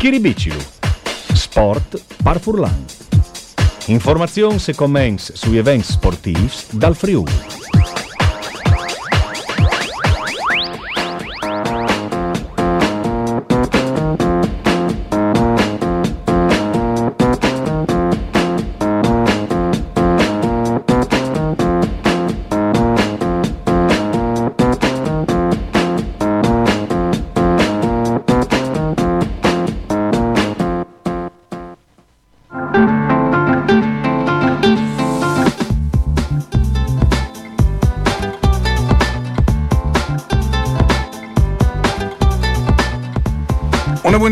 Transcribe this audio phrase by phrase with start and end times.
[0.00, 0.56] Schiribicilu.
[1.34, 2.86] Sport par Furlan.
[3.88, 7.59] Informazioni e commenti sui eventi sportivi dal Friuli.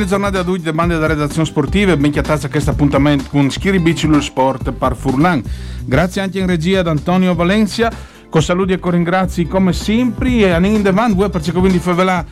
[0.08, 3.78] Giornate a tutti, bande da redazione sportiva e ben chiatazza a questo appuntamento con Schiri
[3.78, 5.42] Bicilo Sport par Furlan.
[5.84, 7.92] Grazie anche in regia ad Antonio Valencia,
[8.30, 11.78] con saluti e con ringrazi come sempre e a Nin Devan, voi per cercare di
[11.78, 12.24] favelà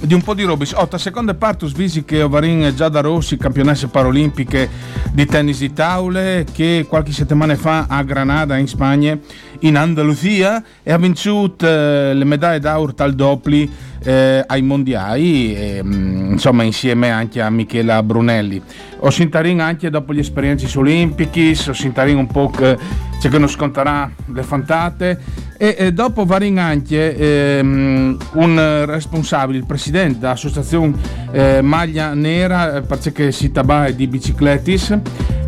[0.00, 0.66] di un po' di robe.
[0.74, 4.68] Otta seconda parte svisi che Ovarin già da Rossi, campionesse paralimpiche
[5.12, 9.18] di tennis di taule, che qualche settimana fa a Granada in Spagna,
[9.60, 13.70] in Andalusia, e ha vinto eh, le medaglie d'oro tal doppli
[14.02, 18.62] eh, ai mondiali, e, mm, insomma insieme anche a Michela Brunelli.
[19.00, 22.78] Ho sintarin anche dopo gli esperienze olimpici, ho sintarin un po' che
[23.20, 25.20] c'è che non sconterà le fantate.
[25.58, 30.94] E, e dopo varin anche ehm, un responsabile, il presidente dell'associazione
[31.30, 34.98] eh, Maglia Nera, eh, perché si tabai di bicicletis.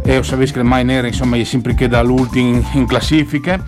[0.04, 3.60] E lo sapete che le maglie nere insomma è sempre che da l'ultimo in classifiche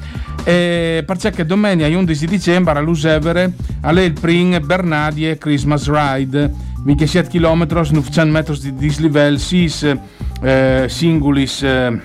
[0.42, 3.52] e perché domenica 11 dicembre a Lusevere
[3.82, 6.72] alle il prim Bernadie Christmas Ride.
[6.84, 10.00] 27 km 900 metri di dislivello 6
[10.42, 11.98] eh, singulis eh,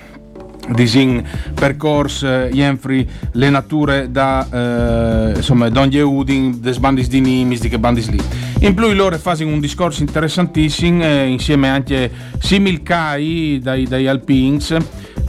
[0.68, 1.22] disin
[1.54, 7.68] percorso eh, Jenfri le nature da eh, insomma Don Udin des bandis di Nimis di
[7.68, 8.20] che bandis lì
[8.60, 14.76] in più loro fanno un discorso interessantissimo eh, insieme anche Simil Kai dai, dai Alpins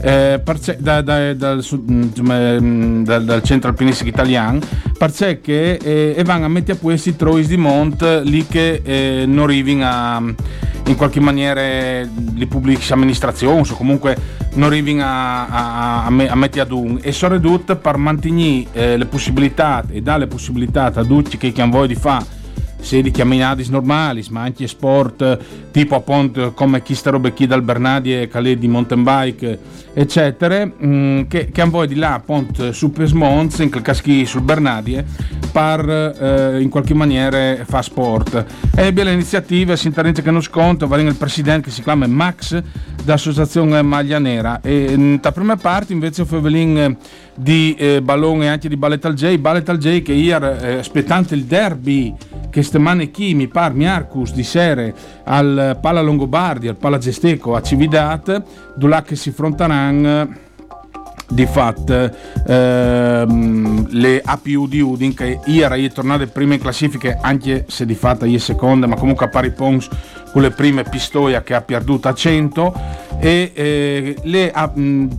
[0.02, 0.40] eh,
[0.78, 4.58] da, da, dal, mm, dal, dal, centro alpinistico italiano.
[4.98, 9.44] Perché eh, e vanno a mettere a questi trois di Mont lì che eh, non
[9.44, 10.22] arrivano a
[10.86, 14.16] in qualche maniera le pubbliche amministrazioni o comunque
[14.54, 16.98] non arrivino a, a, a, a mettere ad un.
[17.00, 21.52] E sono ridotte per mantenere eh, le possibilità e dare le possibilità a tutti che
[21.60, 22.40] hanno voglia di fare
[22.82, 27.62] sia di camminate normali, ma anche sport tipo appunto come chi sta robe chi dal
[27.62, 29.58] Bernardi e Calais di mountain bike,
[29.94, 34.42] eccetera, mh, mm, che, che voglia di là appunto su Pesmons, in quel caschi sul
[34.42, 35.02] Bernardi,
[35.50, 38.44] per eh, in qualche maniera fa sport.
[38.74, 42.06] E abbia le iniziative, si interessa che non sconto, va il presidente che si chiama
[42.06, 42.60] Max
[43.02, 46.96] dell'associazione Maglia Nera e mm, da prima parte invece Fevelin
[47.34, 50.78] di eh, Ballone e anche di Ballet al J, Ballet al J che ieri eh,
[50.78, 52.14] aspettante il derby
[52.50, 54.94] che stemane chi mi par Miarcus di sere
[55.24, 58.42] al Pala Longobardi, al Pala Gesteco a Cividat,
[59.04, 60.40] che si frontaran
[61.32, 62.10] di fatto
[62.46, 67.94] ehm, le APU di Udin che ieri è tornate prima in classifiche anche se di
[67.94, 69.88] fatto è seconda ma comunque a pari pons
[70.32, 72.74] con le prime pistoia che ha perduto a 100
[73.20, 74.52] e eh, le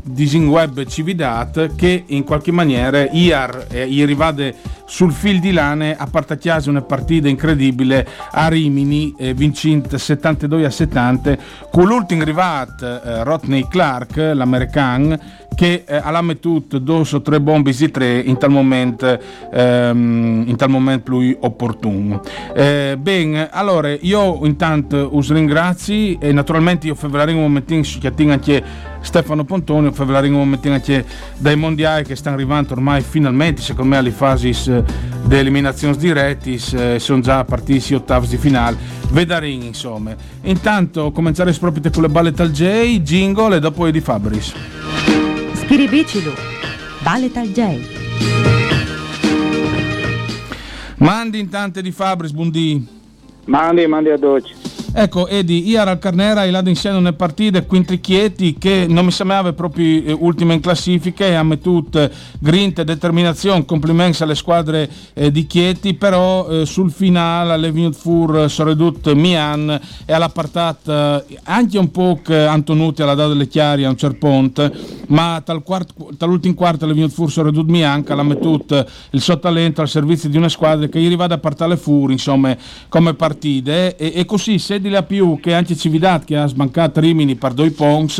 [0.03, 6.05] Disin Web Cividat che in qualche maniera IAR eh, rivade sul fil di lane a
[6.07, 11.37] partacchiare una partita incredibile a Rimini eh, vincente 72 a 70
[11.71, 15.17] con l'ultimo rivat eh, Rodney Clark l'americano
[15.55, 19.19] che eh, ha mettuto due o tre bombe di tre in tal momento
[19.51, 22.21] ehm, in tal momento più opportuno.
[22.53, 28.63] Eh, bene allora io intanto us ringrazio e naturalmente io febbraio un momentino schiattin anche
[29.01, 31.05] Stefano Pontoni febbraio un momentino anche
[31.37, 34.51] dai mondiali che stanno arrivando ormai finalmente secondo me alle fasi
[35.23, 38.77] di eliminazioni diretti eh, sono già partiti ottavi di finale
[39.09, 44.53] vedarin insomma intanto cominciare proprio con le balle tal J jingle e dopo di Fabris
[45.63, 46.31] Schiribicilu,
[47.01, 47.79] Balet al J.
[50.97, 52.85] Mandi in tante di Fabris, buondì.
[53.45, 54.62] Mandi, mandi a dolci.
[54.95, 60.03] Ecco, Edi, Iar al Carnera, il insieme una partita quintrichietti che non mi sembrava proprio
[60.03, 62.07] eh, ultima in classifica e ha mettuto
[62.37, 67.97] grinta e determinazione, complimenti alle squadre eh, di Chieti, però eh, sul finale le venuto
[67.97, 73.85] fur Soredut Mian e alla partata eh, anche un po' Antonuti alla data delle chiari
[73.85, 74.71] a un certo punto,
[75.07, 79.39] ma tal quart, dall'ultimo quarto le venuto fur Soredut Mian che l'ha mettuto il suo
[79.39, 82.55] talento al servizio di una squadra che gli arriva a partare fuori, insomma,
[82.89, 86.99] come partite e, e così se di la più che anche Cividat che ha sbancato
[86.99, 88.19] Rimini per due pons,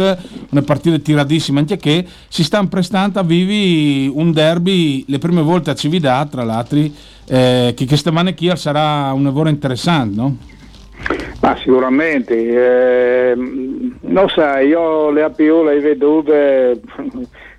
[0.49, 5.69] una partita tiradissima anche che si stanno prestando a vivi un derby le prime volte
[5.69, 6.79] a Cividat, tra l'altro,
[7.27, 10.37] eh, che questa qui sarà un lavoro interessante, no?
[11.41, 16.81] Ma sicuramente, eh, non sai, io le APU le vedute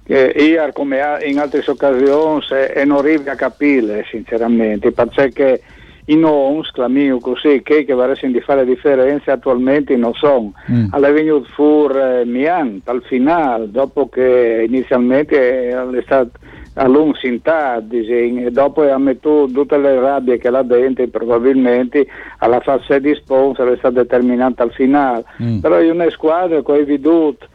[0.06, 5.62] eh, io come in altre occasioni e non arrivo a capire sinceramente, perché
[6.06, 10.52] i noms, clamiu così, che, che varessero di fare differenze attualmente non sono.
[10.70, 10.86] Mm.
[10.90, 16.32] Alla venuto fur eh, Mian al finale, dopo che inizialmente è stato
[16.74, 22.06] a lungo sintaggi, dopo ha messo tutte le rabbie che là dentro probabilmente
[22.38, 25.24] alla fase di sponsor è stata determinata al finale.
[25.42, 25.58] Mm.
[25.60, 27.46] Però io una squadra che ho veduto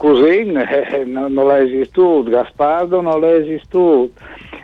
[0.00, 4.08] così eh, non, non l'ha esistito, Gaspardo non l'ha esistito.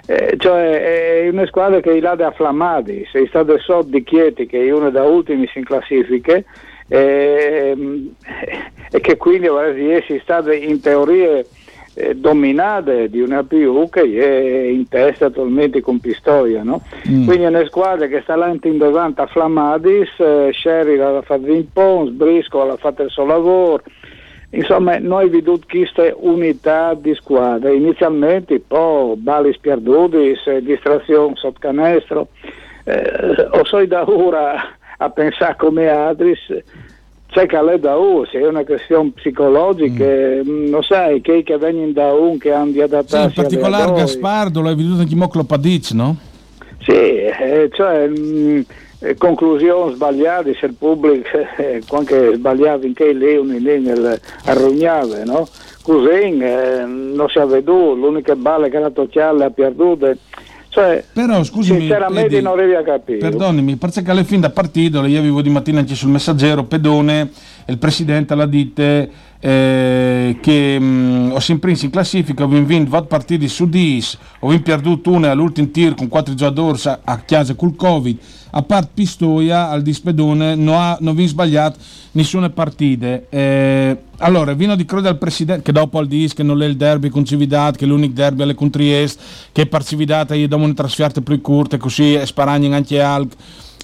[0.06, 4.46] Eh, cioè è una squadra che è là da afflammati, sei stato sotto di Chieti
[4.46, 6.44] che è una da ultimi in classifiche
[6.88, 7.76] eh,
[8.90, 11.42] e che quindi è stata in teoria
[11.94, 16.82] eh, dominata di una PU che è in testa attualmente con Pistoia no?
[17.08, 17.24] mm.
[17.26, 21.50] quindi è una squadra che sta là in davanti a Flammadis eh, Sherry l'ha fatto
[21.50, 23.82] in Pons Brisco l'ha fatto il suo lavoro
[24.50, 32.28] Insomma, noi veduto questa unità di squadra, inizialmente poi bali perduti, distrazione sotto canestro,
[32.84, 34.54] eh, o so da ora
[34.98, 36.34] a pensare come altri,
[37.26, 40.48] c'è che è da ora, se è una questione psicologica, mm.
[40.48, 43.92] mm non sai, che, che vengono da un che hanno di adattarsi sì, in particolare
[43.92, 46.16] Gaspardo, l'hai veduto anche Moclo Padic, no?
[46.86, 48.06] Sì, eh, cioè...
[48.06, 48.60] Mh, mm,
[49.00, 51.28] eh, conclusioni sbagliate se il pubblico
[51.58, 55.46] eh, quando sbagliava in che leoni nel arrognava no?
[55.82, 60.16] così eh, non si è veduto l'unica balla che la tocciata ha perduta
[60.76, 63.16] cioè, però scusami sinceramente vedi, non a capire.
[63.16, 67.30] perdonami perché alle fin da partito io avevo di mattina anche sul messaggero Pedone
[67.64, 73.06] il presidente la dite eh, che mh, mm, ho sempre in classifica ho vinto 20
[73.08, 78.18] partiti su 10 ho perduto una all'ultimo tir con 4 giocatori a chiesa col covid
[78.56, 81.78] a parte Pistoia al Dispedone non ha non vi sbagliato
[82.12, 86.62] nessuna partita eh, allora vino di credo al presidente che dopo al dis che non
[86.62, 89.22] è il derby con Cividat che è l'unico derby alle con Trieste
[89.52, 93.28] che per Cividat gli danno una trasferta più corta così e sparagno anche al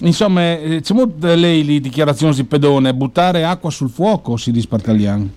[0.01, 4.69] insomma eh, c'è molto lei le dichiarazioni di Pedone buttare acqua sul fuoco si dice
[4.69, 5.29] per italiano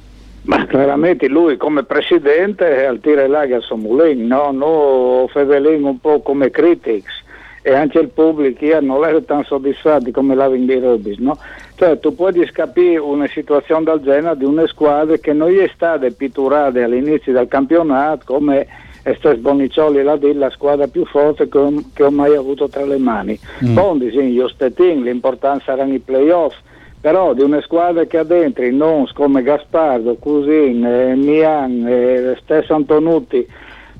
[0.43, 4.51] ma chiaramente lui come presidente al tira l'aga Somulin, no?
[4.51, 7.23] No, Fevelin un po' come critics
[7.67, 11.35] e anche il pubblico non era tanto soddisfatti come la in Robis, no?
[11.73, 16.07] Cioè tu puoi capire una situazione del genere di una squadra che non è stata
[16.11, 18.67] pitturata all'inizio del campionato come
[19.01, 22.99] Estes Bonicioli la la squadra più forte che ho, che ho mai avuto tra le
[22.99, 23.39] mani.
[23.65, 23.73] Mm.
[23.73, 26.55] Bondi, sì, io spettin, l'importanza erano i playoff,
[27.01, 32.75] però di una squadra che ha dentro non come Gaspardo, Cusin, eh, Mian, eh, stesso
[32.75, 33.43] Antonutti,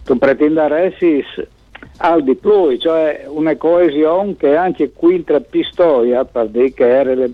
[0.03, 1.53] tu Ressis
[1.97, 7.13] al di più, cioè una coesione che anche qui tra Pistoia, per dire che era,
[7.13, 7.31] le,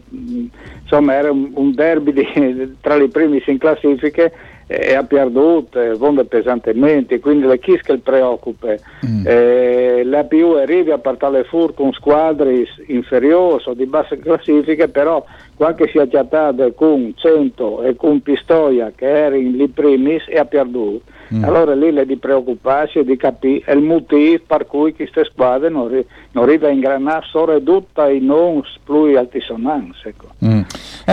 [0.82, 4.32] insomma, era un, derby di, tra le prime in classifiche,
[4.80, 8.76] e ha perduto, eh, vonda pesantemente, quindi le chi che preoccupa.
[9.06, 9.26] Mm.
[9.26, 15.24] Eh, la più arriva a partire fuori con squadre inferiori o di basse classifiche, però
[15.56, 20.38] qualche si è chattata con 100 e con Pistoia che era in lì primis e
[20.38, 21.04] ha perduto.
[21.34, 21.44] Mm.
[21.44, 25.88] Allora lì è di preoccuparsi e di capire il motivo per cui queste squadre non,
[25.88, 30.10] ri- non arrivano a ingranare soprattutto i non più altisonanze.
[30.10, 30.28] Ecco.
[30.46, 30.62] Mm.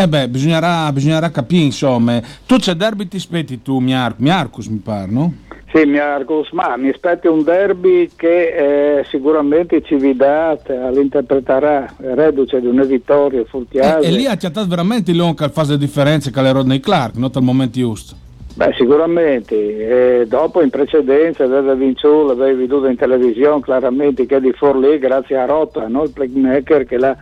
[0.01, 2.21] Eh beh, bisognerà, bisognerà, capire insomma.
[2.47, 5.33] Tu c'è derby ti aspetti tu, Miar- Miarcus mi pare, no?
[5.73, 12.69] Sì, Miarcus, ma mi aspetti un derby che eh, sicuramente ci vidrà, all'interpreterà reduce di
[12.69, 14.07] una vittoria furtiale.
[14.07, 17.31] E, e lì ha chattato veramente l'onca fase di differenza che le Rodney Clark, non
[17.35, 18.15] al momento giusto.
[18.55, 20.21] Beh, sicuramente.
[20.21, 24.99] E dopo in precedenza aveva vinto, l'avevi veduto in televisione chiaramente che è di Forlì
[24.99, 26.05] grazie a Rota, no?
[26.05, 27.17] il playmaker che l'ha,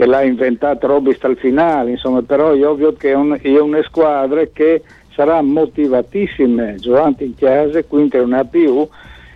[0.00, 3.82] che l'ha inventato Robist al finale, insomma, però è ovvio che è, un, è una
[3.82, 4.80] squadra che
[5.14, 8.88] sarà motivatissima giocando in chiesa, quindi è una più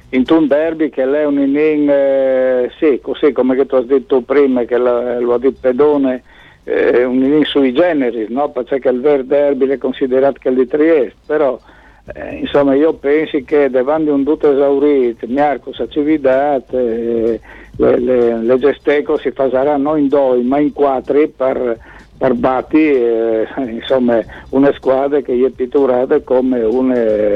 [0.09, 4.65] in un derby che è un inning, eh, sì, così come tu hai detto prima,
[4.65, 6.23] che la, lo ha detto Pedone,
[6.65, 8.49] eh, un in sui generis, no?
[8.49, 11.61] perché il vero derby è considerato che è di Trieste, però
[12.13, 17.41] eh, insomma io penso che davanti a un tutto esaurito, Marco Sacividad, eh,
[17.77, 18.59] le, le, le
[19.17, 21.79] si faranno in due ma in quattro per
[22.17, 26.95] per Batti eh, insomma una squadra che è pitturata come una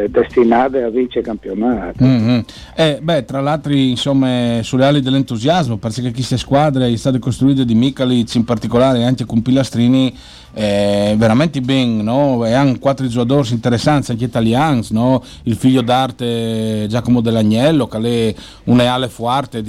[0.08, 2.40] destinata a vice campionato mm-hmm.
[2.76, 8.34] eh, beh, tra l'altro insomma sulle ali dell'entusiasmo perché queste squadre state costruite di Michalic
[8.34, 10.14] in particolare anche con Pilastrini
[10.54, 12.44] eh, veramente ben, no?
[12.44, 15.22] e hanno quattro giocatori interessanti anche italiani, no?
[15.44, 17.98] il figlio d'arte Giacomo Dell'Agnello che
[18.30, 19.62] è un ale forte,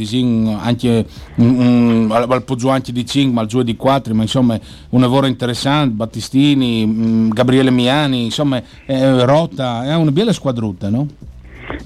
[0.60, 4.60] anche um, al poggio anche di 5 ma al giù di 4, ma insomma
[5.00, 11.08] un lavoro interessante, Battistini, um, Gabriele Miani, insomma è rotta, è una bella squadrutta, no?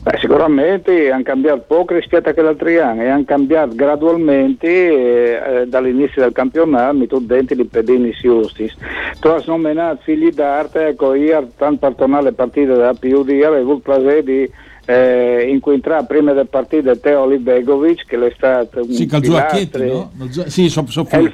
[0.04, 5.68] Beh, sicuramente hanno cambiato poco rispetto a quell'altro anno e hanno cambiato gradualmente eh, eh,
[5.68, 8.76] dall'inizio del campionato, mi dentro di pedini giustis.
[9.22, 13.76] Tu hai nominato figli d'arte, ecco, io tanto per tornare alle partite della PUD, avevo
[13.76, 14.52] il piacere di
[14.86, 20.12] eh, incontrare prima del partito Teo Libegovic che è stato un sì, pilastri, no?
[20.48, 21.32] sì, so, so e il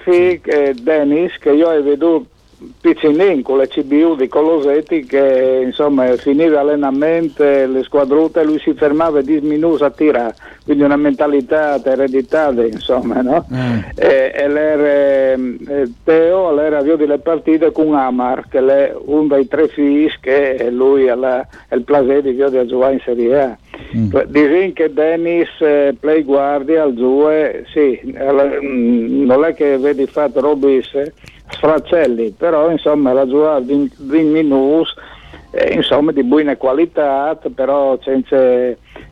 [0.00, 2.28] figlio eh, Dennis che io ho veduto
[2.80, 9.18] Piccinin con la CBU di Colosetti che insomma finiva allenamento, le squadrute lui si fermava
[9.18, 10.34] e diminuiva a tirare,
[10.64, 13.46] quindi una mentalità ereditata insomma, no?
[13.52, 13.78] Mm.
[13.94, 19.46] E, e l'era, eh, Teo l'era avviato delle partite con Amar che è uno dei
[19.48, 23.58] tre figli che lui ha il piacere di giocare in Serie A.
[23.94, 24.08] Mm.
[24.28, 30.40] Dicono che Dennis eh, play guardia al Zue, sì, mm, non è che vedi fatto
[30.40, 31.12] Robis eh,
[31.48, 33.12] sfracelli, però insomma
[33.60, 34.94] di, di minus,
[35.50, 38.36] eh, insomma di buona qualità, però senza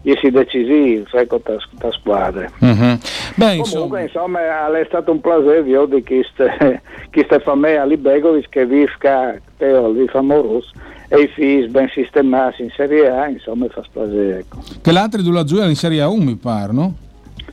[0.03, 2.51] essere decisivi ecco, da squadra.
[2.63, 2.95] Mm-hmm.
[3.37, 8.67] Beh, Comunque insomma, insomma è stato un piacere di queste, queste famiglie a Libegovic che
[8.67, 10.69] visca Teo, il famoso
[11.09, 14.39] e i figli ben sistemati in Serie A, insomma fa piacere.
[14.39, 14.59] Ecco.
[14.83, 16.95] Che l'altro della Giulia in Serie A1 mi pare, no?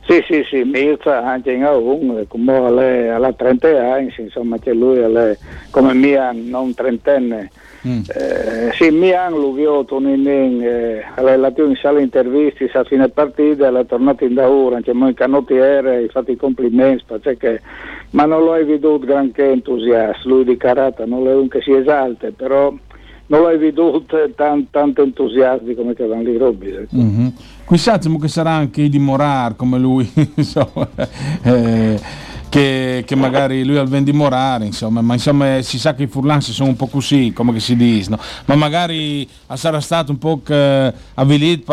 [0.04, 4.98] Sì, sì, sì, Mirza anche in A1, come lei alla 30 anni, insomma che lui
[4.98, 5.36] è
[5.70, 7.50] come mia non trentenne.
[7.86, 8.00] Mm.
[8.14, 13.86] Eh, sì, mi hanno visto in, eh, relativo in sala interviste a fine partita, è
[13.86, 17.60] tornato in Daura, anche noi canottiere, hai fatto i complimenti, perché,
[18.10, 22.32] ma non l'ho veduto granché entusiasta, lui di Carata non è un che si esalte,
[22.32, 22.72] però
[23.32, 26.86] non l'ho veduto tan, tanto entusiasti come lì Robbi.
[26.94, 27.26] Mm-hmm.
[27.64, 30.86] Qui sappiamo che sarà anche di Morar come lui, insomma,
[31.42, 31.98] eh,
[32.50, 36.52] che, che, magari lui al vendi morare, insomma, ma insomma si sa che i furlansi
[36.52, 38.18] sono un po' così, come si dice, no?
[38.44, 40.42] ma magari sarà stato un po'
[41.14, 41.72] avvilito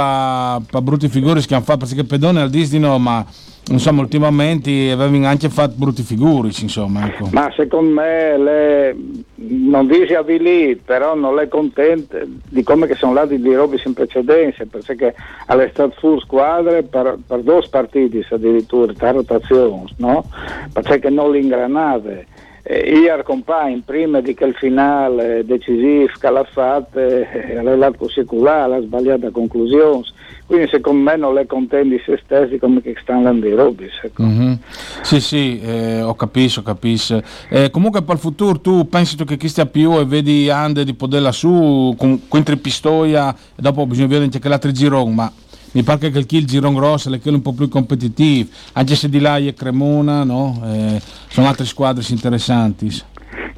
[0.72, 3.26] per brutti figuri che hanno fatto, perché Pedone al Disney ma
[3.70, 7.30] insomma ultimamente avevano anche fatto brutti figuri insomma ecco.
[7.32, 8.96] ma secondo me le,
[9.36, 13.94] non dice avvilito però non è contenta di come che sono andati di Robis in
[13.94, 15.14] precedenza perché
[15.46, 20.26] è stato full squadre per, per due partiti addirittura tra rotazioni no?
[20.74, 22.28] perché non l'ingranate
[22.70, 28.76] eh, Iar compagno prima di che il finale decisivo che l'ha fatto eh, relato secolare,
[28.76, 30.06] ha sbagliato conclusioni
[30.46, 34.24] quindi secondo me non le contendi se stessi come che stanno andando i Robis ecco.
[34.24, 34.54] mm-hmm.
[35.02, 39.48] sì sì eh, ho capito ho eh, comunque per il futuro tu pensi che chi
[39.48, 44.30] stia più e vedi Ande di poterla su con, con Pistoia e dopo bisogna vedere
[44.32, 45.32] anche l'altro giro ma
[45.72, 49.20] mi pare che il kill Giron Grosso è un po' più competitivo anche se di
[49.20, 50.62] là è Cremona no?
[50.66, 53.08] eh, sono altre squadre interessanti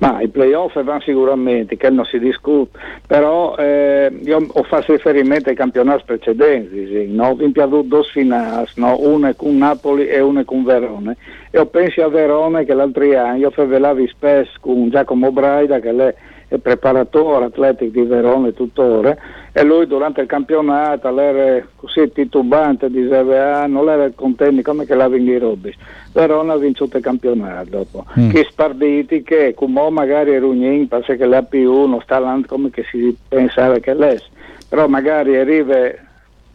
[0.01, 5.49] ma i playoff vanno sicuramente, che non si discute, però eh, io ho fatto riferimento
[5.49, 7.37] ai campionati precedenti, sì, no?
[7.39, 8.97] in più due finali, no?
[8.99, 11.17] una con Napoli e una con Verone.
[11.51, 15.89] E ho pensato a Verone che l'altro anno io facevo spesso con Giacomo Braida, che
[15.91, 16.15] è
[16.51, 19.15] è preparatore atletico di Verone tuttora
[19.53, 24.95] e lui durante il campionato era così titubante diceva ah, non era contento come che
[24.95, 25.75] l'ha vinto i Robis
[26.13, 28.05] Verona ha vinto il campionato dopo.
[28.19, 28.29] Mm.
[28.29, 33.15] che sparditi che come magari Rugnin perché la più non sta là come che si
[33.27, 34.27] pensava che l'esse.
[34.67, 35.91] Però magari arriva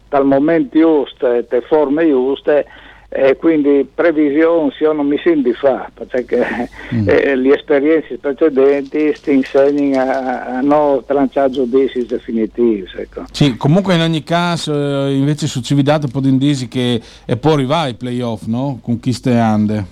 [0.09, 2.65] dal momento giusto e le forme giuste
[3.09, 7.07] e quindi previsioni io non mi di fare perché mm.
[7.07, 13.23] eh, le esperienze precedenti ti insegnano a, a non lanciare giudizi definitivi ecco.
[13.31, 14.73] sì, comunque in ogni caso
[15.07, 18.79] eh, invece su Cividato può dire che e può arrivare ai playoff no?
[18.81, 19.85] con chi ste ande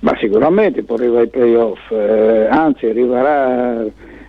[0.00, 3.84] ma sicuramente può arrivare ai playoff eh, anzi arriverà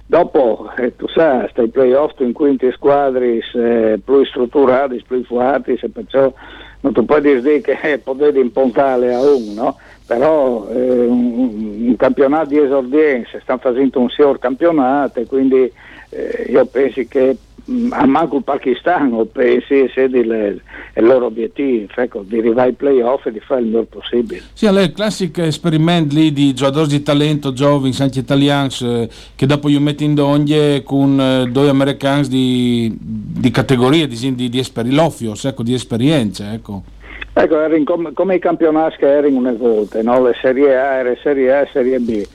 [0.06, 5.76] dopo eh, tu sai stai playoff in cui ti squadri eh, più strutturati più forti
[5.92, 6.32] perciò
[6.82, 9.78] non tu puoi dire che eh, potete impuntare a uno, no?
[10.08, 15.70] Però eh, un, un, campionato di esordienza, stanno facendo un signor campionato e quindi
[16.10, 17.36] eh, io penso che
[17.70, 20.62] mm, a manco il Pakistan pensi sia il
[20.94, 24.82] loro obiettivo ecco, di arrivare ai playoff e di fare il miglior possibile sì, è
[24.82, 29.82] il classico esperimento lì di giocatori di talento giovani, anche italiani eh, che dopo io
[29.82, 35.64] metto in donne con eh, due americani di, di categoria di, di, di, esperi, ecco,
[35.64, 36.96] di esperienza ecco.
[37.44, 40.22] Ecco, come, come, i campionati che erano una volta, no?
[40.26, 42.26] le Serie A, le Serie A e Serie B.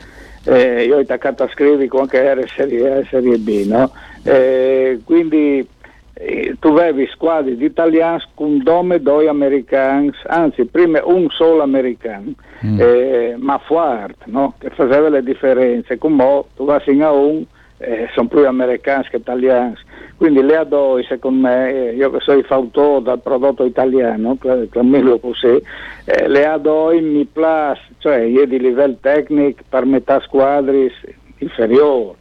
[0.44, 3.92] Eh, io ho attaccato a scrivere con che era Serie A e Serie B, no?
[4.24, 5.66] eh, quindi
[6.14, 12.32] eh, tu avevi squadre di italiani con due due americani, anzi prima un solo americano,
[12.64, 12.80] mm.
[12.80, 14.54] eh, ma forte, no?
[14.58, 17.44] che faceva le differenze, come tu vai a un,
[17.82, 19.74] eh, sono più americani che italiani
[20.22, 24.38] quindi le adoi, secondo me, io che sono il fautore del prodotto italiano,
[24.70, 25.60] chiamiamolo così,
[26.04, 30.92] eh, le adoi mi piace, cioè io di livello tecnico per metà squadre
[31.38, 32.14] inferiore,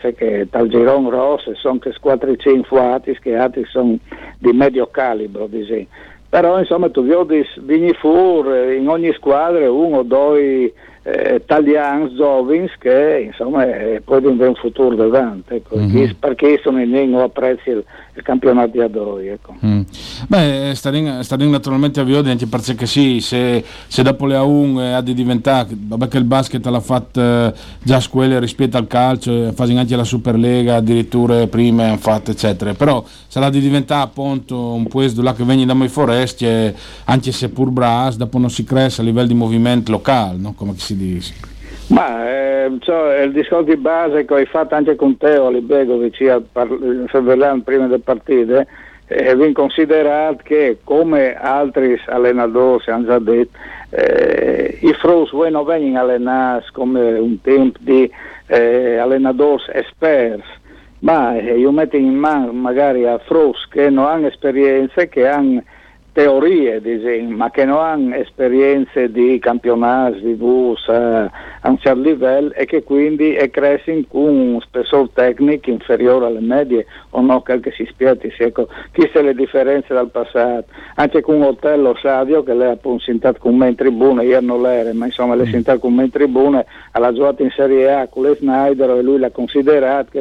[0.00, 3.98] perché dal girone rosso sono che squadre infuati, che altri sono
[4.38, 5.86] di medio calibro, diciamo.
[6.28, 10.72] però insomma tu vedi fuori in ogni squadra uno o due
[11.04, 15.76] eh, italiani giovani che insomma eh, poi avere un futuro davanti ecco.
[15.76, 16.12] mm-hmm.
[16.18, 17.84] perché sono in lingua apprezzi il,
[18.14, 19.54] il campionato di Adoi ecco.
[19.64, 19.80] mm.
[20.28, 25.00] beh staremo naturalmente a Viodi anche perché sì se, se dopo le A1 eh, ha
[25.02, 29.78] di diventare vabbè che il basket l'ha fatto eh, già squelle rispetto al calcio fanno
[29.78, 35.20] anche la Superlega addirittura prima hanno fatto eccetera però sarà di diventare appunto un puesto
[35.20, 36.46] là che viene da noi foresti
[37.04, 40.54] anche se pur bras dopo non si cresce a livello di movimento locale no?
[40.54, 41.34] come si dice?
[41.88, 46.40] Ma eh, cioè, il discorso di base che hai fatto anche con Teo Alibegovic a
[47.62, 48.64] prima del partito
[49.06, 53.58] eh, vi considerato che come altri allenatori hanno già detto
[53.90, 58.10] eh, i frus non vengono allenati come un tempo di
[58.46, 60.62] eh, allenatori esperti
[61.00, 65.62] ma eh, io metto in mano magari a frus che non hanno esperienze che hanno
[66.14, 71.28] teorie, disegno, ma che non hanno esperienze di campionati di bus a
[71.62, 77.20] un certo livello e che quindi crescono con un spessore tecnico inferiore alle medie o
[77.20, 80.66] no, che si spieghi, ecco, chissà le differenze dal passato.
[80.94, 84.62] Anche con Otello Sadio che lei ha appunto sentato con me in tribuna, io non
[84.62, 85.50] l'ero, ma insomma l'ha mm.
[85.50, 89.18] sentato con me in tribuna, ha giocato in Serie A con le Snyder e lui
[89.18, 90.20] l'ha considerato che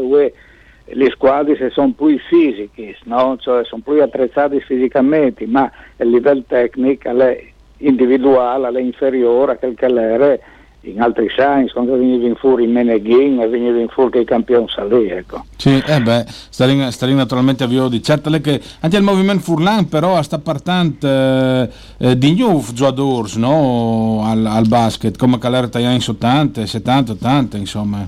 [0.85, 3.37] le squadre sono più fisiche, no?
[3.39, 7.43] cioè sono più attrezzate fisicamente, ma a livello tecnico è
[7.77, 10.37] individuale, è inferiore a quel che era
[10.85, 15.07] in altri scienze, quando venivano fuori in Meneghin e venivano fuori che i campioni salì,
[15.07, 15.45] ecco.
[15.55, 18.03] Sì, eh beh, staremo sta naturalmente a Viodi.
[18.03, 21.69] Certo che anche il movimento Furlan però sta partendo eh,
[21.99, 24.23] eh, di nuovo giocatori no?
[24.25, 28.05] al, al, basket, come Calerta in 80, 70, 80, insomma.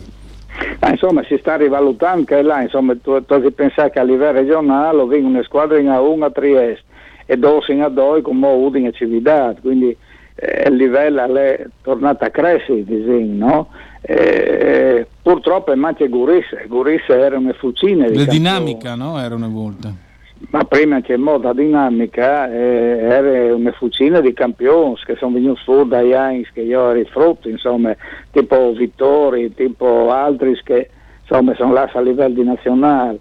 [0.86, 4.34] Ah, insomma si sta rivalutando che là, insomma tu, tu devi pensare che a livello
[4.34, 6.84] regionale vengono squadre in A1 a Trieste
[7.26, 9.98] e due in A2 come Udine e Cividad, quindi
[10.36, 13.68] eh, il livello è tornato a crescere, disegno, no?
[14.02, 18.06] Eh, purtroppo è manca Gurisse, Gurisse era una fucina.
[18.08, 19.20] Le dinamica, no?
[19.20, 20.05] Era una volta
[20.50, 25.88] ma prima c'è moda dinamica eh, era una fucina di campioni che sono venuti fuori
[25.88, 27.96] dai anni che io ho rifrutto insomma
[28.32, 30.90] tipo Vittori tipo altri che
[31.22, 33.20] insomma sono là a livello di nazionale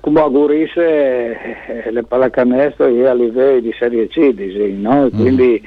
[0.00, 5.06] come a Gurisse eh, le pallacanestro io a livello di Serie C dici, no?
[5.06, 5.08] Mm.
[5.08, 5.62] quindi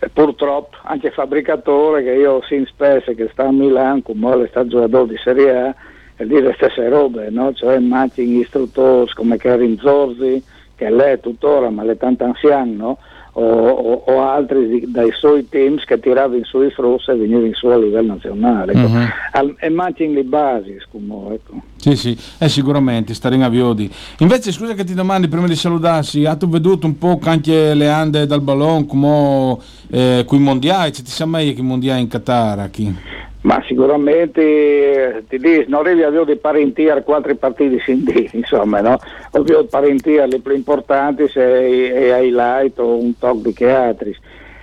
[0.00, 4.66] eh, purtroppo anche fabbricatore che io ho sin spesso che sta a Milano come sta
[4.66, 5.74] giocatore di Serie A
[6.16, 7.52] per dire le stesse robe, no?
[7.52, 10.42] cioè matching istruttori come Karin Zorzi,
[10.74, 12.98] che lei è tuttora, ma è tanto anziano, no?
[13.38, 17.66] o, o, o, altri dai suoi teams che tiravano su i frus e venivano su
[17.66, 18.72] a livello nazionale.
[18.72, 18.86] Ecco.
[18.86, 19.06] Uh-huh.
[19.32, 21.60] Al, e matching le basi, scumo, ecco.
[21.76, 23.92] Sì, sì, eh, sicuramente, stare in aviodi.
[24.20, 28.26] Invece, scusa che ti domandi prima di salutarsi, hai veduto un po' anche le ande
[28.26, 29.58] dal ballon, come
[29.90, 32.70] eh, qui mondiali, ci ti sa mai che mondiali in Qatar?
[32.70, 33.24] Chi?
[33.46, 38.80] Ma sicuramente ti dico, non arrivi a avere dei parentier quattro partiti sin di, insomma,
[38.80, 38.98] no?
[39.30, 44.16] Ovvio parentier le più importanti se è highlight o un talk di che altri.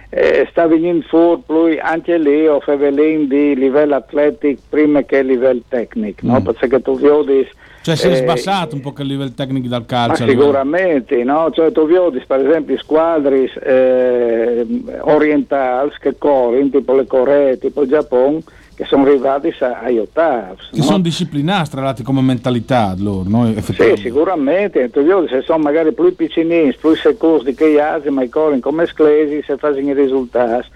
[0.10, 6.28] Eh, sta venendo fuori anche lì o fevelin di livello atletico prima che livello tecnico,
[6.28, 6.42] no?
[6.42, 6.44] Mm.
[6.44, 7.48] Perché tu vedi
[7.84, 10.28] cioè si è eh, sbassato un po' il livello tecnico dal calcio.
[10.28, 11.50] sicuramente, no?
[11.52, 14.66] Cioè tu vedi per esempio squadre eh,
[15.00, 18.42] orientali che corrono, tipo le Coree, tipo il Giappone,
[18.76, 20.56] che sono arrivati ai ottavi.
[20.72, 20.84] Che no?
[20.84, 23.54] sono disciplinati, tra l'altro, come mentalità loro, no?
[23.62, 24.90] Sì, sicuramente.
[24.94, 29.44] Se sono magari più piccinini, più securi di che altri, ma i corri come sclesi,
[29.46, 30.68] se fanno i risultati.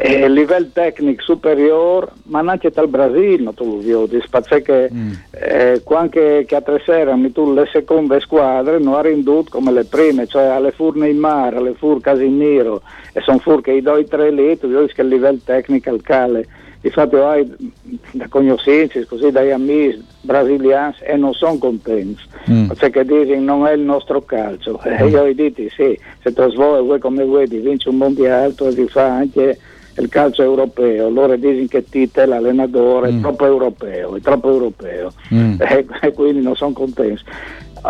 [0.00, 5.12] E a livello tecnico superiore, ma anche dal Brasile, tu lo vedi, perché mm.
[5.30, 9.84] eh, quando che a tre sera tu le seconde squadre non ha rinduto come le
[9.84, 12.82] prime, cioè alle fur Neymar, alle fur Casimiro,
[13.12, 16.02] e sono fur che i due tre lì, tu vedi che a livello tecnico al
[16.02, 16.46] cale
[16.80, 17.72] infatti hai
[18.12, 22.70] da conoscenze, così dai amici brasiliani e non sono contenti mm.
[22.78, 26.98] perché dicono non è il nostro calcio e io ho detto sì, se tu vuoi
[26.98, 29.58] come vuoi di vincere un mondiale tu ti fa anche
[29.96, 33.18] il calcio europeo loro dicono che Tite l'allenatore mm.
[33.18, 35.54] è troppo europeo è troppo europeo mm.
[35.60, 37.22] e, e, quindi non sono contenti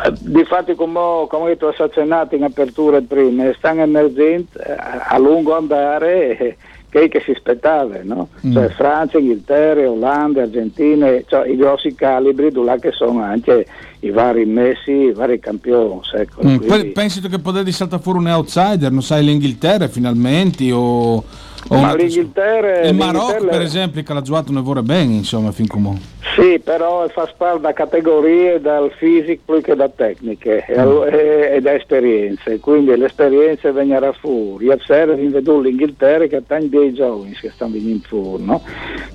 [0.05, 5.57] eh, Difatti, come, come tu hai accennato in apertura prima, stanno emergenti eh, a lungo
[5.57, 6.57] andare
[6.91, 8.29] che, che si aspettava, no?
[8.47, 8.53] mm.
[8.53, 13.67] cioè, Francia, Inghilterra, Olanda, Argentina, cioè, i grossi calibri là che sono anche
[14.01, 16.01] i vari messi, i vari campioni.
[16.15, 16.57] Ecco, mm.
[16.57, 16.89] quindi...
[16.89, 21.25] Pensi che potevi saltare fuori un outsider, non sai l'Inghilterra finalmente o
[21.69, 22.81] ma l'Inghilterra...
[22.81, 26.17] Il Marocco per esempio che l'ha giocato ne vorrei bene insomma fin come...
[26.35, 31.03] Sì però fa parte da categorie dal fisico più che da tecniche mm.
[31.11, 36.43] e, e, da esperienze quindi l'esperienza vengono fuori ieri sera si vedo l'Inghilterra che ha
[36.47, 38.63] tanti dei giovani che stanno venendo fuori no?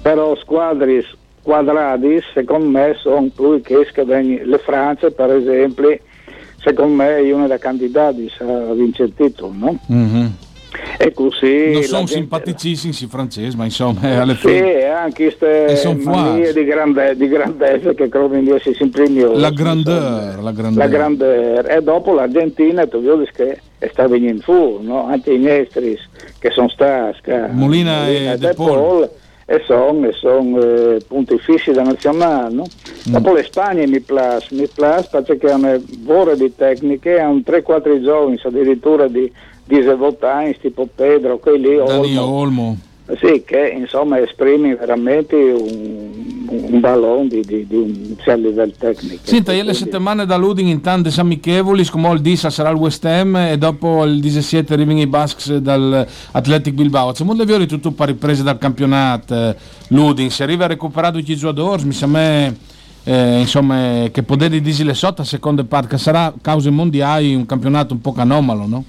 [0.02, 1.06] però squadri
[1.42, 5.98] quadrati secondo me sono più che vengono le Francia per esempio
[6.58, 9.80] secondo me è una dei candidati a vincere il titolo no?
[9.92, 10.26] Mm-hmm.
[10.98, 14.80] E così non sono simpaticissimi i francesi, ma insomma alle fine.
[14.80, 19.34] Sì, anche queste manie di, grande, di grandezza che credo in si imprimió.
[19.34, 20.78] La grandeur, la grandeur.
[20.78, 21.70] La grandeur.
[21.70, 23.60] E dopo l'Argentina, tu vedi che
[23.92, 25.08] sta venendo fuori, no?
[25.08, 26.08] anche i Nestris
[26.40, 27.32] che sono stati.
[27.52, 28.68] Molina, Molina e De Paul.
[28.68, 29.10] Paul
[29.46, 32.54] e sono son, eh, punti fissi da nazionale.
[32.54, 32.66] No?
[33.10, 33.12] Mm.
[33.12, 38.40] Dopo le Spagne mi piace, mi piace perché hanno vore di tecniche, hanno 3-4 giovani
[38.42, 39.32] addirittura di
[39.66, 42.24] Diesel tipo Pedro, quelli Olmo.
[42.24, 42.78] Olmo.
[43.20, 49.20] Sì, che insomma esprime veramente un, un ballone di, di, di, un certo livello tecnico.
[49.24, 53.04] Senta, io le settimane da Luding in tante amichevoli, come il Disa sarà il West
[53.04, 57.12] Ham e dopo il 17 arrivano i Basques dall'Athletic Bilbao.
[57.12, 59.56] C'è molto di tutto per riprese dal campionato eh,
[59.90, 62.54] Luding, se arriva a recuperare i giocatori, mi sembra
[63.04, 67.94] eh, insomma, che di le sotto a seconda parte, che sarà cause mondiali un campionato
[67.94, 68.86] un po' anomalo, no?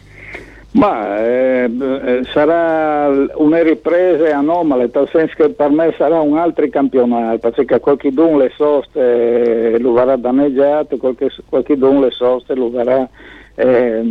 [0.75, 6.69] Ma eh, eh, sarà una ripresa anomala, nel senso che per me sarà un altro
[6.69, 13.09] campionato, perché qualcuno le soste lo verrà danneggiato, qualcuno le soste lo verrà
[13.57, 14.03] eh,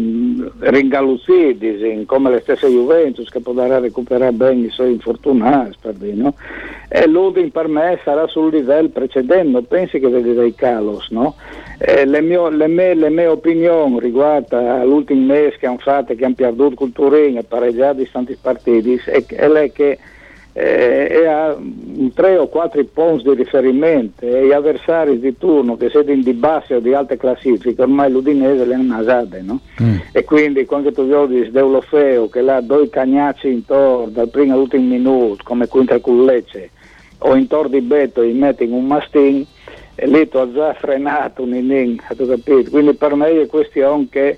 [0.59, 5.77] ringaluzziti, come le stesse Juventus che potrà recuperare bene i suoi infortunati.
[6.13, 6.35] No?
[6.87, 11.35] E l'Udin per me sarà sul livello precedente, pensi che vede dei calos, no?
[11.79, 16.23] Eh, le, mie, le, mie, le, mie, opinioni riguardo all'ultimo mese che hanno fatto, che
[16.23, 19.97] hanno perduto col Turin e pareggiato di tanti partiti, è, è che
[20.55, 21.57] eh, ha
[22.13, 26.75] tre o quattro punti di riferimento e gli avversari di turno che siete di basse
[26.75, 29.59] o di alte classifiche ormai l'Udinese le hanno nasate no?
[29.81, 29.95] mm.
[30.11, 35.43] e quindi quando tu vedi Deulofeo che ha due cagnacci intorno dal primo all'ultimo minuto
[35.43, 36.69] come Quinta Cullecce
[37.19, 39.43] o intorno di Betto e metti in un mastin
[39.95, 41.99] e lì tu hai già frenato un inning
[42.69, 44.37] quindi per me è questione che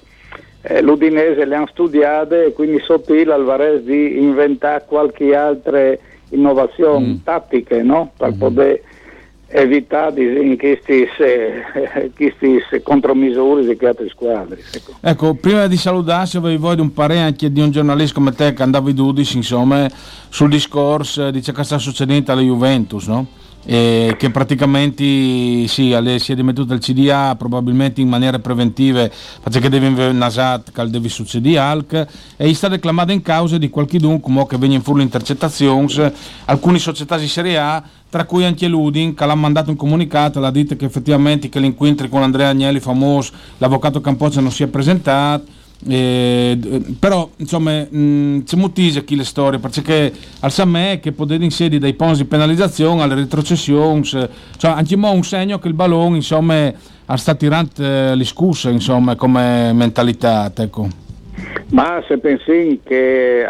[0.68, 5.96] eh, l'Udinese le hanno studiate e quindi sottile Alvarez di inventare qualche altra
[6.30, 7.16] innovazione mm.
[7.24, 8.12] tattiche no?
[8.18, 8.40] per mm-hmm.
[8.40, 8.82] poter
[9.48, 14.60] evitare queste, eh, queste contromisure di altre squadre.
[14.74, 14.94] Ecco.
[15.00, 15.34] ecco.
[15.36, 18.90] prima di salutarsi avevo voglio un parere anche di un giornalista come te che andava
[18.90, 19.88] in Dudis insomma,
[20.30, 23.44] sul discorso di ciò che sta succedendo alla Juventus, no?
[23.66, 25.04] Eh, che praticamente
[25.68, 29.10] sì, si è dimettuto il CDA probabilmente in maniera preventiva
[29.42, 34.46] perché deve nasat che deve succedere alc e sta reclamando in causa di qualche dunque
[34.48, 36.12] che in fuori intercettazioni
[36.46, 40.52] alcune società di Serie A tra cui anche l'Udin che l'ha mandato un comunicato l'ha
[40.52, 45.64] detto che effettivamente che l'incontro con Andrea Agnelli famoso l'avvocato Campozza non si è presentato
[45.88, 46.58] eh,
[46.98, 51.94] però insomma mh, c'è moltissime chi le storie perché al Samè che potete inserire dai
[51.94, 54.30] punti di penalizzazione alle retrocessioni cioè
[54.62, 56.72] anche un segno che il ballone insomma
[57.16, 61.04] sta tirando eh, le scuse insomma come mentalità ecco.
[61.70, 63.46] Ma se pensi che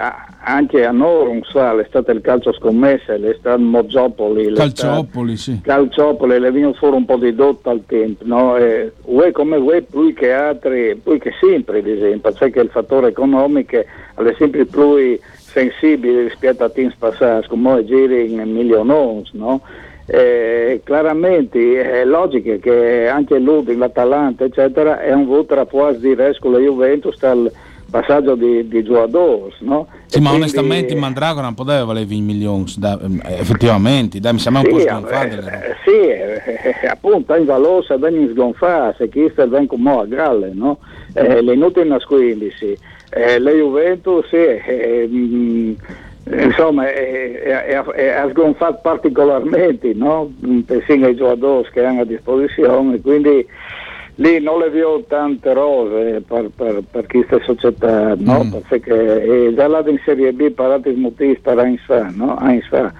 [0.47, 5.59] anche a Norum è stato il calcio scommesse, le stato Mozzopoli, Calciopoli, sì.
[5.61, 8.55] Calciopoli, le vengono fuori un po' di dotto al tempo, no?
[8.57, 12.69] E UE come UE più che altri, più che sempre ad esempio, cioè che il
[12.69, 19.61] fattore economico è sempre più sensibili rispetto a teams passati, come giri in milionons, no?
[20.07, 26.51] Eh, chiaramente è logico che anche l'Udin, l'Atalanta, eccetera, è un voto rapporto di con
[26.51, 27.51] la Juventus dal
[27.89, 29.87] passaggio di, di giocatori, no?
[30.05, 34.33] Sì, e ma quindi, onestamente il Mandragora non poteva valere 20 milioni, da, effettivamente, dai,
[34.33, 35.35] mi sembra un sì, po' sgonfato.
[35.35, 40.51] Eh, sì, eh, appunto, in valore viene sgonfato, se chi sta ben come a galle,
[40.53, 40.79] no?
[41.13, 42.77] Eh, le inutili nascondersi.
[43.11, 45.75] Eh, la Juventus, sì, eh, mh,
[46.25, 50.31] insomma ha sgonfato particolarmente no?
[50.65, 53.45] persino i giocatori che hanno a disposizione quindi
[54.15, 58.43] lì non le vedo tante rose per, per, per questa società no?
[58.43, 58.53] Mm.
[58.67, 62.35] perché già là in Serie B parati motivi per anni fa, no?
[62.37, 62.93] anni fa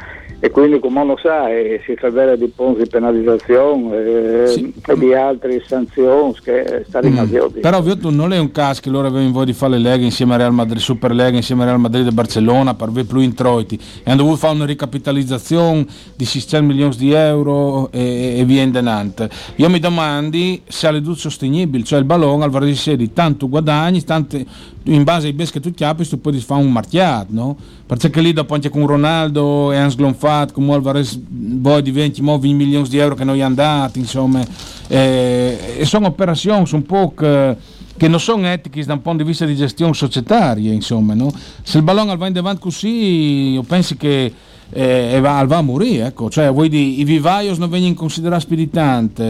[0.46, 4.72] e quindi come lo sa eh, si fa vedere di punti di penalizzazione eh, sì.
[4.86, 7.62] e di altre sanzioni che stanno in mm.
[7.62, 10.36] però ovviamente non è un caso che loro avevano voglia di fare le leghe insieme
[10.36, 13.76] a Real Madrid Super Lega insieme a Real Madrid e Barcellona per avere più introiti
[13.76, 15.84] e hanno dovuto fare una ricapitalizzazione
[16.16, 20.92] di 600 milioni di euro e, e via in denante io mi domandi se è
[20.92, 24.46] l'eduzio sostenibile cioè il ballone al di tanto guadagni tante,
[24.84, 27.58] in base ai bes che tu chiappi tu puoi fare un marchiato no?
[27.88, 29.96] perché lì dopo anche con Ronaldo e Hans
[30.36, 31.20] Glonfat come Alvarez
[31.62, 34.44] poi diventi 20 milioni di euro che noi hanno insomma
[34.88, 37.56] eh, e sono operazioni un po' che,
[37.96, 41.32] che non sono etiche da un punto di vista di gestione societaria insomma no?
[41.64, 44.34] se il ballone va in davanti così io penso che
[44.72, 46.30] eh, va, va a morire, ecco.
[46.30, 48.70] cioè vuoi dire, i vivaios non vengono considerati più di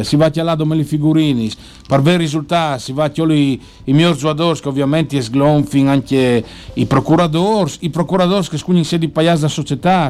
[0.04, 1.52] si va a là come le figurini,
[1.88, 6.86] per avere risultati, si va a i, i miei giocatori che ovviamente sglonfino anche i
[6.86, 10.10] procuratori, i procuratori che scuono in sedi paias da società,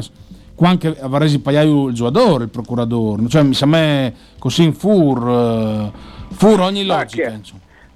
[0.64, 5.90] anche avresti pagato il giocatore, il procuratore, cioè mi sembra così in fur, uh,
[6.32, 7.28] fur ogni logica.
[7.28, 7.40] Ah,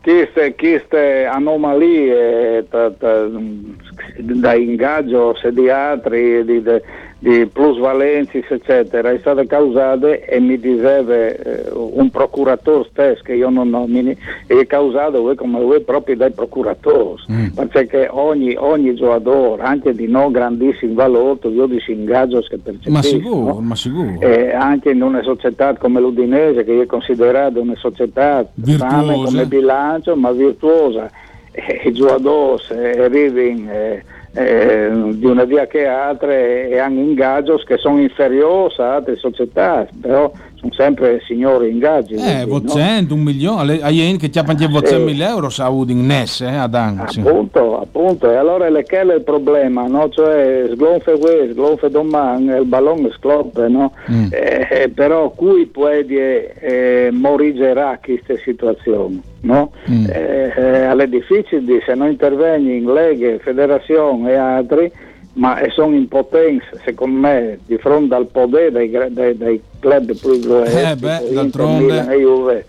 [0.02, 6.80] queste, queste anomalie da, da, ingaggio di altri, di, di,
[7.20, 13.50] di plusvalenze eccetera è state causate e mi diceva eh, un procuratore stesso che io
[13.50, 17.66] non nomini è causato voi come voi proprio dai procuratori mm.
[17.70, 23.02] perché ogni, ogni giocatore anche di non grandissimo valore io di ingaggio che percepisco ma
[23.02, 24.18] sicuro, ma sicuro.
[24.20, 30.16] Eh, anche in una società come l'Udinese che è considerata una società sana come bilancio
[30.16, 31.10] ma virtuosa
[31.52, 38.00] e i giocatori arrivano eh, di una via che altre e hanno ingaggi che sono
[38.00, 42.14] inferiori a altre società, però sono sempre signori ingaggi.
[42.14, 43.20] Eh, vocento, no?
[43.20, 46.74] un milione, hai che ti ha pagato ah, 100.000 euro sa in NES, eh, ad
[46.74, 47.04] anno.
[47.04, 50.10] Appunto, appunto, e allora è che è il problema, no?
[50.10, 53.92] Cioè, sgonfe questo, sgonfe domani, il ballone scloppe, no?
[54.10, 54.26] Mm.
[54.30, 59.22] Eh, però cui può eh, morigerà queste situazioni?
[59.42, 59.72] No?
[59.90, 60.04] Mm.
[60.10, 64.92] Eh, eh, è difficile se non intervieni in leghe, federazione e altri,
[65.34, 70.38] ma sono in potenza, secondo me, di fronte al potere dei, dei, dei club più
[70.40, 72.66] grossi, eh beh, d'altronde e Juve.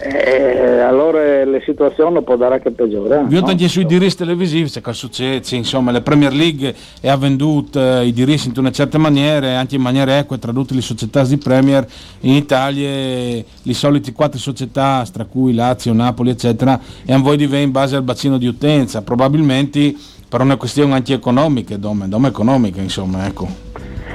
[0.00, 3.24] Eh, allora la situazione può dare che peggiorare.
[3.26, 3.68] Vi ho no?
[3.68, 8.54] sui diritti televisivi, se succede, insomma, la Premier League ha venduto eh, i diritti in
[8.56, 11.86] una certa maniera, anche in maniera equa, tradotti le società di Premier,
[12.20, 17.52] in Italia le solite quattro società, tra cui Lazio, Napoli, eccetera, e hanno voi di
[17.54, 19.94] in base al bacino di utenza, probabilmente
[20.34, 23.46] per una questione anche economica, dome, dome economica, insomma, ecco.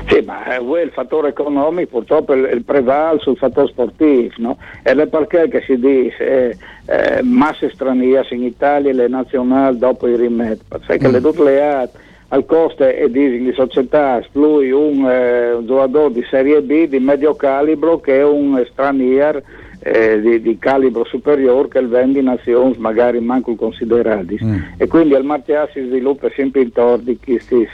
[0.09, 4.57] Sì, ma eh, il fattore economico purtroppo è il prevale sul fattore sportivo, no?
[4.83, 10.07] Ed è perché che si dice eh, eh, masse straniere in Italia, le nazionali dopo
[10.07, 11.11] i rimetti, perché mm.
[11.11, 11.89] le tutte
[12.27, 17.33] al costo e di società lui un, eh, un giocatore di Serie B di medio
[17.35, 19.41] calibro che è un straniero
[19.79, 24.57] eh, di, di, calibro superiore che vende in nazioni magari manco considerati mm.
[24.77, 27.67] e quindi al Martia si sviluppa sempre intorno di questi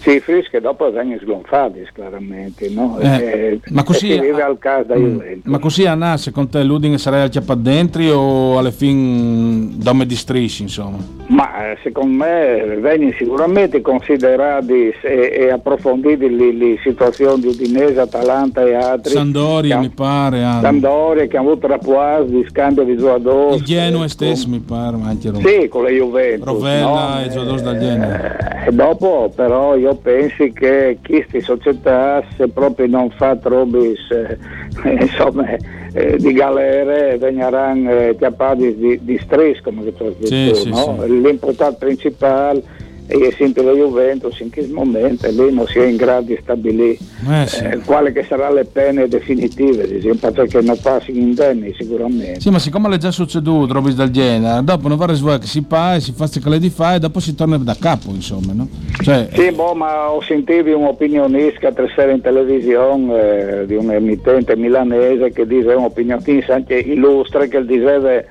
[0.00, 2.98] cifre che dopo vengono sgonfati chiaramente no?
[3.00, 6.98] eh, e, ma così, e al caso da mm, ma così Anna secondo te l'Udine
[6.98, 10.98] sarà chiappato dentro o alle fin dome di strisci insomma
[11.28, 18.00] ma eh, secondo me vengono sicuramente considerati e, e approfonditi le, le, situazioni di Udinese,
[18.00, 20.40] Atalanta e altri Sandoria mi pare.
[20.60, 22.44] Sandoria che hanno avuto rapporti
[22.84, 27.20] di giocatori il Genoa stesso mi pare ma anche sì con le Juventus Rovella no?
[27.20, 32.86] e i giocatori dal Genoa eh, dopo però io penso che queste società se proprio
[32.86, 34.38] non fa troppi eh,
[35.00, 35.46] insomma
[35.92, 40.98] eh, di galere veniranno eh, chiappati di, di stress come tu detto sì, no?
[41.02, 41.20] sì.
[41.20, 42.62] l'importante principale
[43.06, 46.38] e è sempre la Juventus in che momento lì non si è in grado di
[46.40, 46.96] stabilire
[47.28, 47.64] Eh, sì.
[47.64, 52.40] eh, quale che saranno le pene definitive, diciamo, perché non passi indenni sicuramente.
[52.40, 55.46] Sì, ma siccome è già succeduto, robe del genere, dopo non va a risvolare che
[55.46, 58.68] si fa, si fa quelle di fa e dopo si torna da capo, insomma, no?
[59.02, 63.90] Cioè, Sì, boh, ma ho sentito un opinionista tre sere in televisione eh, di un
[63.90, 68.22] emittente milanese che diceva un opinionista anche illustre che diceva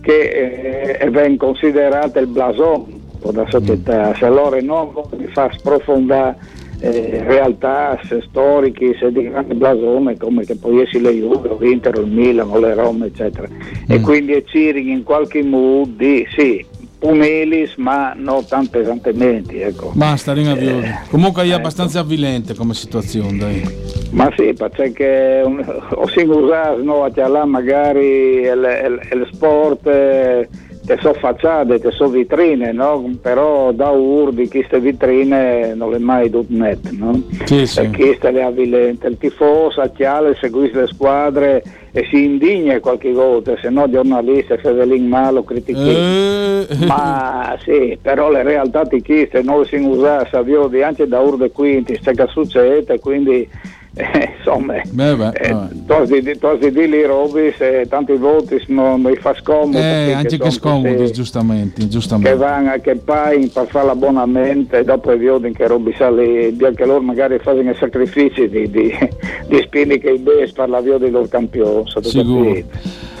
[0.00, 2.95] che eh, viene considerato il blason
[3.32, 6.36] della società, se allora non si fa sprofondare
[6.80, 11.56] eh, realtà se storiche, se di grande blasone come che poi essi le Juve, o
[11.58, 13.48] l'Inter, il Milan o le Roma eccetera
[13.88, 16.62] e quindi è Ciri in qualche modo di sì,
[16.98, 19.92] punelis ma non tan pesantemente ecco.
[19.94, 21.56] basta, ringa Eh, Comunque è ecco.
[21.56, 23.62] abbastanza avvilente come situazione, dai.
[24.10, 28.48] Ma sì, perché un- o si usa no, a là magari il,
[28.84, 30.48] il- il sport, eh,
[30.86, 33.10] te so facciate, te so vetrine, no?
[33.20, 37.20] però da ur di queste vetrine non le mai dut net, no?
[37.44, 37.80] Sì, sì.
[37.80, 43.10] E queste le avvilente, il tifoso a chiale seguisce le squadre e si indigna qualche
[43.12, 45.88] volta, se no giornalista Fevelin malo critichi.
[45.88, 51.08] Eh, Ma sì, però le realtà di chi se non si usa savio di anche
[51.08, 53.48] da urde quinti, c'è che succede, quindi
[53.98, 59.34] eh, insomma, Beh, beh, eh, tosi di lì robi se tanti voti non mi fa
[59.34, 59.78] scomodo.
[59.78, 62.36] Eh, anche che scomodi, questi giustamente, Che giustamente.
[62.36, 66.84] vanno a che paghi per fare l'abbonamento e dopo è vedono che robi sali, anche
[66.84, 68.92] loro magari fanno i sacrifici di, di,
[69.48, 71.84] di spini che i bes per la via dei loro campioni.
[72.02, 72.54] Sicuro.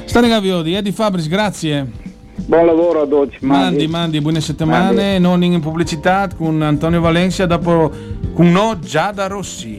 [0.04, 1.86] Stani Gaviodi, Eddie Fabris, grazie.
[2.34, 7.90] Buon lavoro ad oggi, Mandi, mandi, buone settimane, non in pubblicità con Antonio Valencia, dopo
[8.34, 9.78] con no Giada Rossi.